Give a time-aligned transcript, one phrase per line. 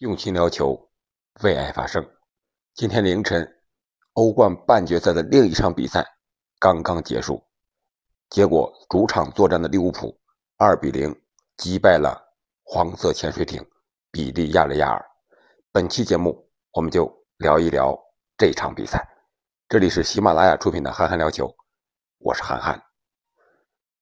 [0.00, 0.90] 用心聊球，
[1.42, 2.06] 为爱发声。
[2.74, 3.50] 今天凌晨，
[4.12, 6.06] 欧冠半决赛的另一场比赛
[6.58, 7.42] 刚刚结束，
[8.28, 10.14] 结果主场作战的利物浦
[10.58, 11.18] 二比零
[11.56, 12.14] 击败了
[12.62, 13.66] 黄色潜水艇
[14.10, 15.02] 比利亚雷亚尔。
[15.72, 17.98] 本期节目我们就聊一聊
[18.36, 19.02] 这场比赛。
[19.66, 21.48] 这里是喜马拉雅出品的《憨憨聊球》，
[22.18, 22.78] 我是憨憨。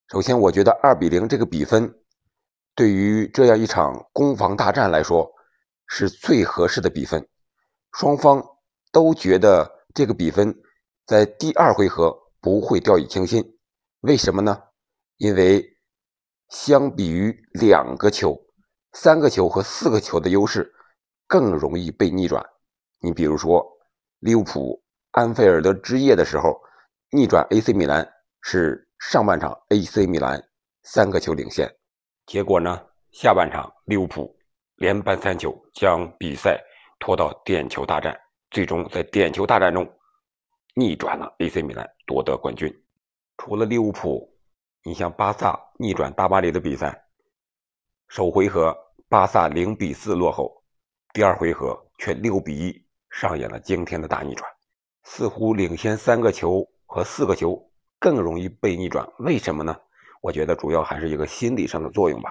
[0.09, 2.01] 首先，我觉得二比零这个比分，
[2.75, 5.33] 对于这样一场攻防大战来说，
[5.87, 7.29] 是最合适的比分，
[7.93, 8.45] 双方
[8.91, 10.55] 都觉得这个比分
[11.07, 13.59] 在第二回合不会掉以轻心。
[14.01, 14.63] 为什么呢？
[15.17, 15.79] 因为
[16.49, 18.39] 相比于两个球、
[18.93, 20.75] 三个球和四个球的优势，
[21.27, 22.45] 更容易被逆转。
[23.01, 23.65] 你比如说，
[24.19, 26.61] 利物浦安菲尔德之夜的时候
[27.11, 30.43] 逆转 AC 米兰，是上半场 AC 米兰
[30.83, 31.73] 三个球领先，
[32.27, 34.37] 结果呢，下半场利物浦。
[34.85, 36.63] 连扳三球，将比赛
[36.99, 38.15] 拖到点球大战，
[38.51, 39.91] 最终在点球大战中
[40.75, 42.71] 逆转了 AC 米兰，夺得冠军。
[43.39, 44.31] 除了利物浦，
[44.83, 47.03] 你像巴萨逆转大巴黎的比赛，
[48.09, 48.77] 首回合
[49.09, 50.63] 巴萨零比四落后，
[51.15, 54.47] 第二回合却六比一上演了惊天的大逆转。
[55.05, 57.59] 似乎领先三个球和四个球
[57.99, 59.75] 更容易被逆转，为什么呢？
[60.21, 62.31] 我觉得主要还是一个心理上的作用吧。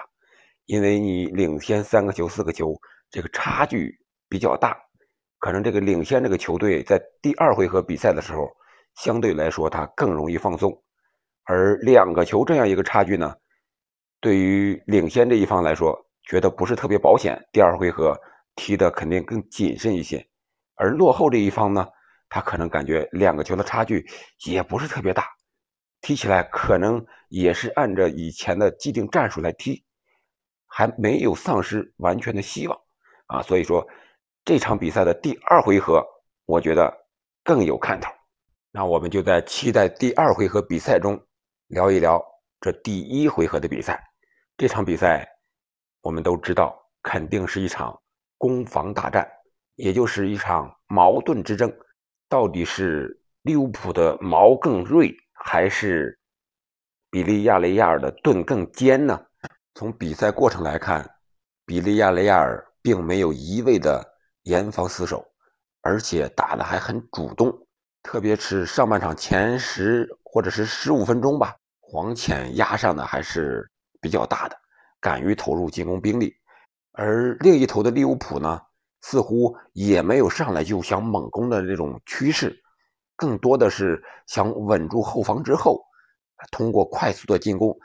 [0.66, 2.74] 因为你领先三个球、四个球，
[3.10, 3.98] 这个差距
[4.28, 4.76] 比较大，
[5.38, 8.48] 可能这个领先这个球队在第二回合比赛的时候，
[8.96, 10.82] 相对来说他更容易放松，
[11.44, 13.34] 而两个球这样一个差距呢，
[14.20, 18.18] 对于领先这一方来说，觉得不是特别保险，第二回合
[18.56, 20.26] 踢的肯定更谨慎一些，
[20.76, 21.86] 而落后这一方呢，
[22.30, 24.06] 他可能感觉两个球的差距
[24.46, 25.26] 也不是特别大，
[26.00, 29.84] 踢起来可能也是按照以前的既定战术来踢。
[30.76, 32.76] 还没有丧失完全的希望
[33.26, 33.86] 啊，所以说
[34.44, 36.04] 这场比赛的第二回合，
[36.46, 36.92] 我觉得
[37.44, 38.10] 更有看头。
[38.72, 41.16] 那我们就在期待第二回合比赛中
[41.68, 42.20] 聊一聊
[42.60, 44.02] 这第一回合的比赛。
[44.56, 45.24] 这场比赛
[46.00, 47.96] 我们都知道，肯定是一场
[48.36, 49.30] 攻防大战，
[49.76, 51.72] 也就是一场矛盾之争。
[52.28, 56.18] 到底是利物浦的矛更锐，还是
[57.12, 59.24] 比利亚雷亚尔的盾更尖呢？
[59.74, 61.08] 从比赛过程来看，
[61.66, 64.04] 比利亚雷亚尔并没有一味的
[64.44, 65.26] 严防死守，
[65.80, 67.52] 而且打的还很主动。
[68.00, 73.68] 特别是上半场前十或者是十五分钟吧，黄潜压上的还是
[74.00, 74.56] 比较大的，
[75.00, 76.32] 敢于投入进攻兵力。
[76.92, 78.60] 而另一头的利物浦呢，
[79.00, 82.56] 似乎也没有上来就想猛攻的这种趋势，
[83.16, 85.84] 更多的是想稳住后防之后，
[86.52, 87.76] 通过快速的进攻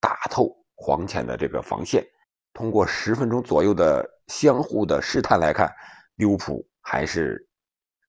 [0.00, 0.63] 打透。
[0.74, 2.04] 黄潜的这个防线，
[2.52, 5.72] 通过十分钟左右的相互的试探来看，
[6.16, 7.46] 利物浦还是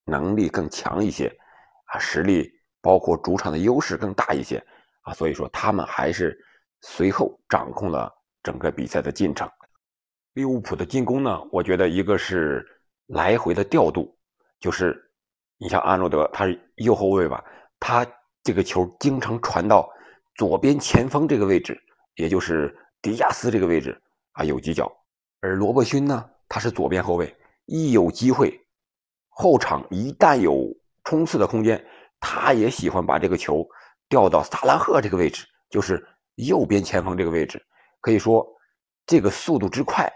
[0.06, 1.28] 能力更强一些，
[1.86, 4.58] 啊，实力包括主场的优势更大一些，
[5.02, 6.38] 啊，所以说他们还是
[6.82, 8.12] 随后掌控了
[8.44, 9.50] 整个比赛的进程。
[10.34, 12.66] 利物浦的进攻呢，我觉得一个是
[13.08, 14.16] 来回的调度，
[14.60, 14.96] 就是
[15.58, 17.44] 你像阿诺德，他是右后卫吧，
[17.80, 18.06] 他
[18.44, 19.90] 这个球经常传到
[20.36, 21.82] 左边前锋这个位置。
[22.16, 24.00] 也就是迪亚斯这个位置
[24.34, 24.92] 啊有犄角，
[25.42, 28.60] 而罗伯逊呢，他是左边后卫，一有机会，
[29.30, 30.68] 后场一旦有
[31.04, 31.84] 冲刺的空间，
[32.20, 33.68] 他也喜欢把这个球
[34.10, 36.06] 调到萨拉赫这个位置，就是
[36.36, 37.62] 右边前锋这个位置。
[38.02, 38.46] 可以说，
[39.06, 40.12] 这个速度之快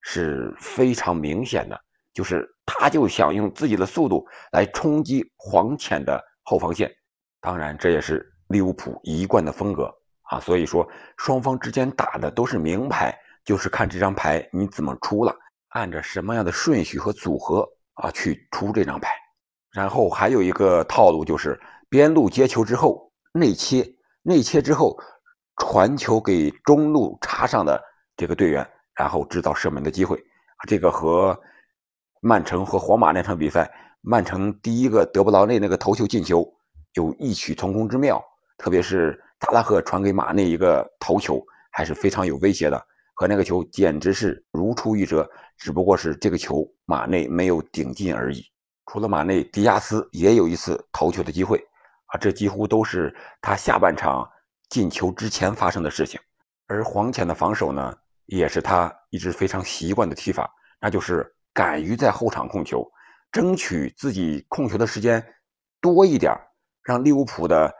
[0.00, 1.80] 是非常明显的，
[2.14, 6.90] 就是他就想用自己的速度来冲击黄潜的后防线。
[7.40, 9.92] 当然，这也是利物浦一贯的风格。
[10.28, 15.34] 啊，所以说双方之间打的都是明牌，就是看这张牌你怎么出了，
[15.68, 19.10] 按着什么样的顺序和组合啊去出这张牌。
[19.72, 23.86] 然后还有一个套路就是边路接球之后内切，
[24.22, 24.98] 内切之后
[25.56, 27.82] 传球给中路插上的
[28.14, 30.22] 这个队员，然后制造射门的机会。
[30.66, 31.38] 这个和
[32.20, 33.70] 曼城和皇马那场比赛，
[34.02, 36.46] 曼城第一个德布劳内那个头球进球
[36.92, 38.22] 有异曲同工之妙，
[38.58, 39.18] 特别是。
[39.38, 41.40] 达拉赫传给马内一个头球，
[41.70, 48.44] 还是非常有威胁的，和那个球简直是如出一辙，只不过是这个球马内没有顶进而已。
[48.86, 51.58] 除了马内，迪亚斯也有一次头球的机会，
[52.06, 54.28] 啊，这几乎都是他下半场
[54.70, 56.18] 进球之前发生的事情。
[56.66, 57.96] 而黄潜的防守呢，
[58.26, 60.50] 也是他一直非常习惯的踢法，
[60.80, 61.24] 那就是
[61.54, 62.84] 敢于在后场控球，
[63.30, 65.24] 争取自己控球的时间
[65.80, 66.34] 多一点，
[66.82, 67.72] 让利物浦的。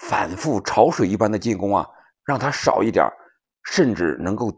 [0.00, 1.86] 反复潮水一般的进攻啊，
[2.26, 3.08] 让他少一点
[3.64, 4.52] 甚至能够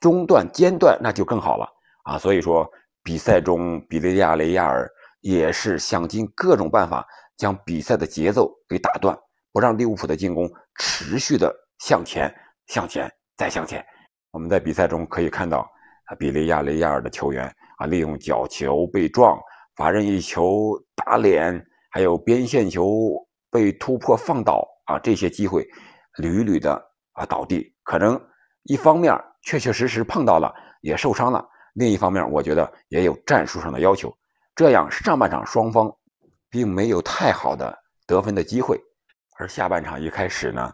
[0.00, 1.66] 中断间断，那就更好了
[2.04, 2.70] 啊，所以说
[3.02, 4.88] 比赛中比利亚雷亚尔
[5.20, 7.06] 也是想尽各种办法
[7.36, 9.16] 将比赛的节奏给打断，
[9.52, 12.32] 不让利物浦的进攻持续的向前、
[12.66, 13.84] 向前再向前。
[14.30, 15.58] 我们在比赛中可以看到，
[16.06, 17.44] 啊，比利亚雷亚尔的球员
[17.78, 19.38] 啊，利用角球被撞、
[19.76, 23.14] 罚任意球打脸，还有边线球
[23.50, 25.66] 被突破放倒啊，这些机会
[26.18, 26.74] 屡屡的
[27.12, 27.74] 啊倒地。
[27.82, 28.20] 可能
[28.64, 29.12] 一方面
[29.42, 31.40] 确确实实碰到了，也受伤了；
[31.74, 34.14] 另一方面，我觉得也有战术上的要求。
[34.54, 35.90] 这样上半场双方
[36.50, 38.78] 并没有太好的得分的机会，
[39.38, 40.72] 而下半场一开始呢，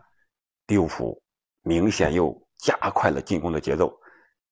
[0.67, 1.23] 利物浦
[1.63, 2.37] 明显又。
[2.61, 3.97] 加快了进攻的节奏，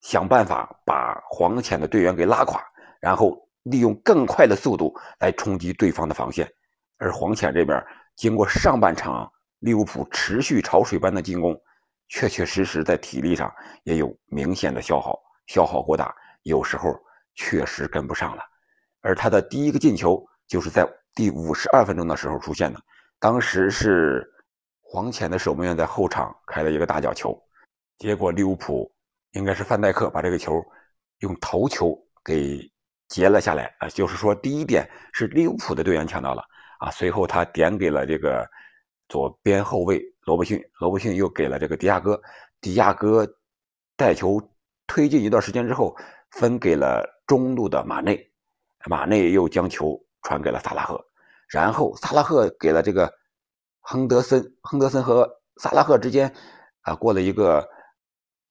[0.01, 2.63] 想办法把黄潜的队员给拉垮，
[3.01, 6.49] 然后利用更快的速度来冲击对方的防线。
[6.99, 7.85] 而黄潜这边
[8.15, 9.29] 经过上半场
[9.61, 11.59] 利物浦持续潮水般的进攻，
[12.09, 13.53] 确确实实在体力上
[13.85, 16.95] 也有明显的消耗，消耗过大，有时候
[17.35, 18.43] 确实跟不上了。
[19.01, 22.81] 而他的第一个进球就是在第五十二分钟的时候出现的，
[23.19, 24.29] 当时是
[24.83, 27.37] 黄潜的守门员在后场开了一个大角球。
[27.99, 28.93] 结果利物浦
[29.33, 30.63] 应该是范戴克把这个球
[31.21, 32.61] 用头球给
[33.09, 36.43] 截了下来啊，就是说第一点是利物浦的队员抢到了
[36.79, 38.47] 啊，随后他点给了这个
[39.09, 42.21] 左边后卫罗伯逊，罗伯逊又给了这个迪亚哥，
[42.61, 43.27] 迪亚哥
[43.97, 44.41] 带球
[44.87, 45.97] 推进一段时间之后
[46.31, 48.31] 分给了中路的马内，
[48.87, 51.05] 马内又将球传给了萨拉赫，
[51.49, 53.13] 然后萨拉赫给了这个
[53.81, 56.35] 亨德森，亨德森和萨拉赫之间
[56.83, 57.67] 啊过了一个。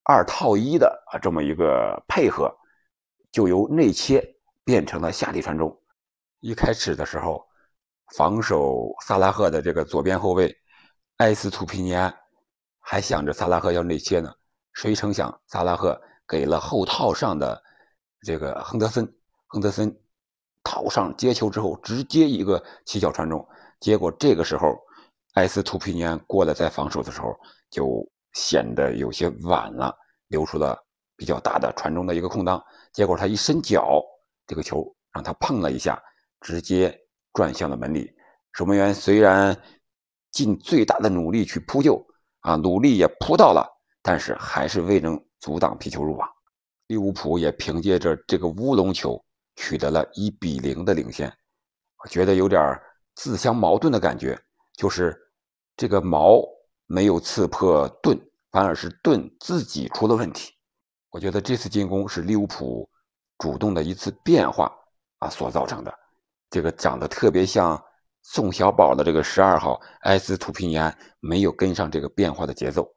[0.08, 2.56] 二套一的啊，这么一个配合，
[3.31, 4.24] 就由内切
[4.63, 5.81] 变成了下底传中。
[6.42, 7.44] 一开始的时候，
[8.13, 10.56] 防守萨拉赫的这个左边后卫
[11.18, 12.13] 埃斯图皮尼安
[12.80, 14.31] 还想着萨拉赫要内切呢，
[14.74, 17.62] 谁成想萨拉赫给了后套上的
[18.22, 19.12] 这个亨德森，
[19.48, 19.96] 亨德森
[20.63, 23.48] 套上接球之后，直接一个起脚传中。
[23.80, 24.75] 结果这个时候，
[25.34, 27.36] 埃斯图皮尼安过来在防守的时候
[27.69, 28.08] 就。
[28.36, 29.98] 显得有些晚了，
[30.28, 30.78] 留出了
[31.16, 32.62] 比较大的传中的一个空当。
[32.92, 34.04] 结果他一伸脚，
[34.46, 35.98] 这个球让他碰了一下，
[36.42, 36.94] 直接
[37.36, 38.12] 转向了门里。
[38.54, 39.56] 守门员虽然
[40.32, 42.04] 尽最大的努力去扑救，
[42.40, 43.64] 啊，努力也扑到了，
[44.02, 46.28] 但是还是未能阻挡皮球入网。
[46.88, 49.24] 利物浦也凭借着这个乌龙球
[49.56, 51.32] 取得了一比零的领先。
[52.04, 52.76] 我觉得有点
[53.14, 54.36] 自相矛盾的感觉，
[54.76, 55.16] 就是
[55.78, 56.44] 这个矛。
[56.88, 58.16] 没有刺破盾，
[58.52, 60.54] 反而是盾自己出了问题。
[61.10, 62.88] 我觉得这次进攻是利物浦
[63.40, 64.72] 主动的一次变化
[65.18, 65.92] 啊所造成的。
[66.56, 67.84] 这个长得特别像
[68.22, 72.90] 宋小宝的这个十二号埃斯图皮尼安没有跟上这个变化的节奏，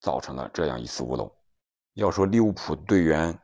[0.00, 1.28] 造成了这样一次乌龙。
[1.94, 3.36] 要说利物浦队员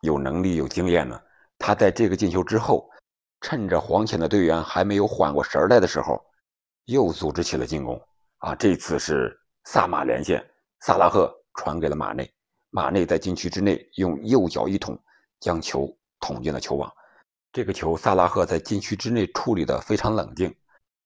[0.00, 1.20] 有能力有经验呢，
[1.58, 2.88] 他在这个进球之后，
[3.42, 6.18] 趁着黄潜的队员还没有缓过神来的时候，
[6.86, 8.00] 又组织起了进攻。
[8.38, 10.42] 啊，这次是萨马连线，
[10.80, 12.32] 萨拉赫传给了马内，
[12.70, 14.98] 马内在禁区之内用右脚一捅，
[15.40, 16.90] 将球捅进了球网。
[17.54, 20.52] 这个球萨拉赫在禁区之内处理的非常冷静，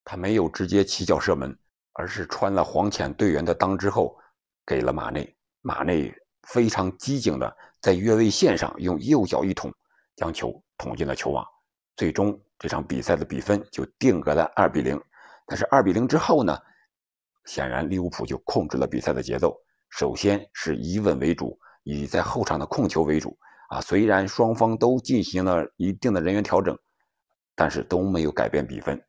[0.02, 1.54] 他没有直接起脚射门，
[1.92, 4.18] 而是穿了黄潜队员的裆之后
[4.64, 5.36] 给了马内。
[5.60, 6.10] 马内
[6.44, 9.70] 非常机警的在越位线上用右脚一捅，
[10.16, 11.44] 将球捅进了球网。
[11.98, 14.98] 最终这场比赛的比分就定格在二比零。
[15.44, 16.58] 但是二比零之后呢？
[17.44, 19.54] 显然，利物浦就控制了比赛的节奏。
[19.90, 23.38] 首先是以稳为主，以在后场的控球为主。
[23.68, 26.76] 啊，虽然双方都进行了一定的人员调整，
[27.54, 29.02] 但是都没有改变比分。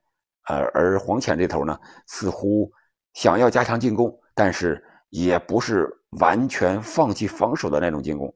[0.48, 2.72] 呃而黄潜这头呢，似乎
[3.14, 5.90] 想要加强进攻，但是也不是
[6.20, 8.34] 完全放弃防守的那种进攻。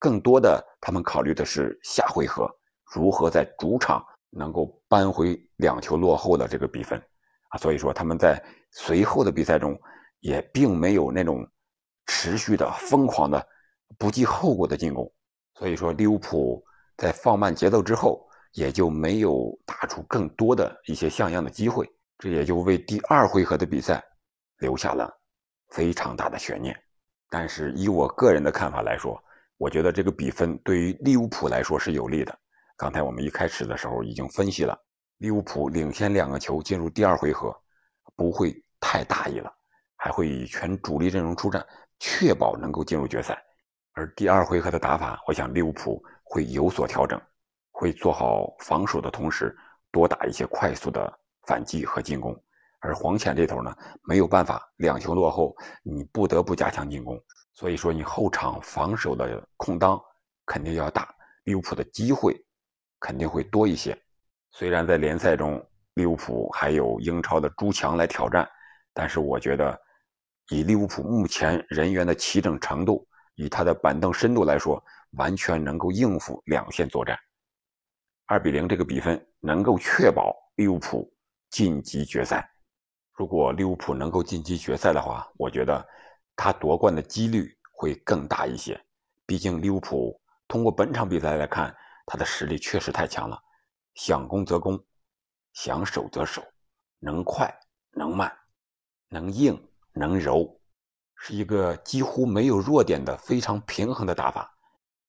[0.00, 2.50] 更多的，他们考虑的是下回合
[2.92, 6.98] 如何在主场能够扳回两球落后的这个比分。
[7.50, 8.44] 啊，所以说他们在。
[8.76, 9.80] 随后的比赛中，
[10.18, 11.48] 也并没有那种
[12.06, 13.46] 持续的疯狂的、
[13.96, 15.13] 不计后果的进攻。
[15.54, 16.64] 所以说，利物浦
[16.96, 21.88] 在放慢节奏之后，也就没有打出更多的一些像样的机会。
[22.18, 24.02] 这也就为第二回合的比赛
[24.58, 25.10] 留下了
[25.70, 26.76] 非常大的悬念。
[27.28, 29.22] 但是，以我个人的看法来说，
[29.56, 32.38] 我觉得这个比分对于利物浦来说是有利的。
[32.76, 34.78] 刚才我们一开始的时候已经分析了，
[35.18, 37.54] 利物浦领先两个球进入第二回合，
[38.16, 38.54] 不会。
[38.86, 39.50] 太大意了，
[39.96, 41.66] 还会以全主力阵容出战，
[41.98, 43.42] 确保能够进入决赛。
[43.94, 47.20] 而第二回合的打法，我想利物浦会有所调整，
[47.70, 49.56] 会做好防守的同时，
[49.92, 51.12] 多打一些快速的
[51.46, 52.36] 反击和进攻。
[52.80, 57.18] 而黄潜这头呢，没有办法，两球落后，你不得不加强进攻。
[57.52, 59.98] 所以说，你后场防守的空当
[60.44, 61.08] 肯定要大，
[61.44, 62.36] 利物浦的机会
[62.98, 63.96] 肯定会多一些。
[64.50, 68.46] 虽然在联赛中利物浦还有英超的朱强来挑战，
[68.92, 69.80] 但是我觉得
[70.50, 77.18] 以利物浦目前人员的齐整程度，以他的板凳深度来说，完全能够应付两线作战。
[78.26, 81.12] 二比零这个比分能够确保利物浦
[81.50, 82.48] 晋级决赛。
[83.12, 85.86] 如果利物浦能够晋级决赛的话，我觉得
[86.34, 88.80] 他夺冠的几率会更大一些。
[89.26, 91.74] 毕竟利物浦通过本场比赛来看，
[92.06, 93.40] 他的实力确实太强了，
[93.94, 94.82] 想攻则攻，
[95.52, 96.42] 想守则守，
[96.98, 97.52] 能快
[97.92, 98.32] 能慢，
[99.08, 99.62] 能硬
[99.92, 100.60] 能柔，
[101.16, 104.50] 是一个几乎没有弱点的非常平衡的打法。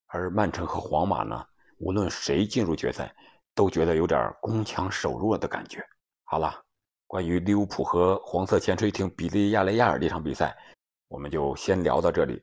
[0.06, 1.44] 而曼城和皇马呢，
[1.78, 3.14] 无论谁进入决赛，
[3.54, 5.84] 都觉得有点攻强守弱的感觉。
[6.24, 6.62] 好了。
[7.08, 10.58] 关于利物浦和黄色潜水艇比利亚雷亚尔这场比赛，
[11.06, 12.42] 我们就先聊到这里，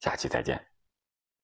[0.00, 0.67] 下期再见。